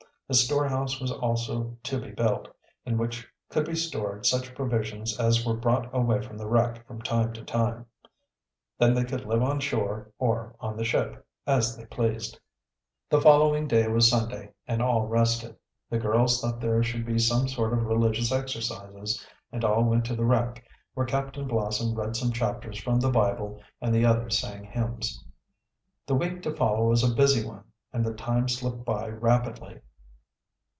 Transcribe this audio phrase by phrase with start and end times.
[0.29, 2.47] A store house was also to be built,
[2.85, 7.01] in which could be stored such provisions as were brought away from the wreck from
[7.01, 7.85] time to time.
[8.77, 12.39] Then they could live on shore or on the ship, as they pleased.
[13.09, 15.57] The following day was Sunday and all rested.
[15.89, 20.15] The girls thought there should be some sort of religious exercises and all went to
[20.15, 20.63] the wreck,
[20.93, 25.21] where Captain Blossom read some chapters from the Bible and the others sang hymns.
[26.07, 29.81] The week to follow was a busy one and the time slipped by rapidly.